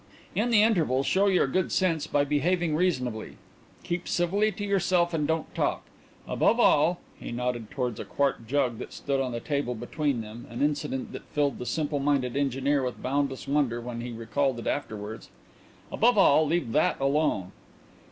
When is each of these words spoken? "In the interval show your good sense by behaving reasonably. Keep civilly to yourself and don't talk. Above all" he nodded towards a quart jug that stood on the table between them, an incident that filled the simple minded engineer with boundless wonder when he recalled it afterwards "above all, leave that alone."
"In 0.33 0.49
the 0.49 0.63
interval 0.63 1.03
show 1.03 1.27
your 1.27 1.45
good 1.45 1.71
sense 1.71 2.07
by 2.07 2.23
behaving 2.23 2.75
reasonably. 2.75 3.37
Keep 3.83 4.07
civilly 4.07 4.51
to 4.53 4.65
yourself 4.65 5.13
and 5.13 5.27
don't 5.27 5.53
talk. 5.53 5.83
Above 6.27 6.59
all" 6.59 6.99
he 7.19 7.31
nodded 7.31 7.69
towards 7.69 7.99
a 7.99 8.03
quart 8.03 8.47
jug 8.47 8.79
that 8.79 8.93
stood 8.93 9.21
on 9.21 9.31
the 9.31 9.39
table 9.39 9.75
between 9.75 10.21
them, 10.21 10.47
an 10.49 10.63
incident 10.63 11.11
that 11.11 11.25
filled 11.25 11.59
the 11.59 11.67
simple 11.67 11.99
minded 11.99 12.35
engineer 12.35 12.81
with 12.81 13.03
boundless 13.03 13.47
wonder 13.47 13.79
when 13.79 14.01
he 14.01 14.11
recalled 14.11 14.57
it 14.57 14.65
afterwards 14.65 15.29
"above 15.91 16.17
all, 16.17 16.47
leave 16.47 16.71
that 16.71 16.99
alone." 16.99 17.51